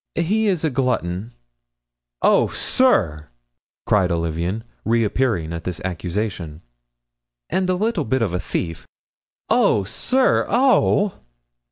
"He 0.15 0.47
is 0.47 0.63
a 0.63 0.71
glutton." 0.71 1.31
"Oh, 2.23 2.47
sir!" 2.47 3.27
cried 3.85 4.11
Olivain, 4.11 4.63
reappearing 4.83 5.53
at 5.53 5.63
this 5.63 5.79
accusation. 5.81 6.63
"And 7.51 7.69
a 7.69 7.75
little 7.75 8.05
bit 8.05 8.23
of 8.23 8.33
a 8.33 8.39
thief." 8.39 8.87
"Oh, 9.47 9.83
sir! 9.83 10.47
oh!" 10.49 11.19